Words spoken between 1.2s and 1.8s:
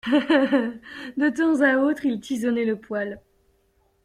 temps à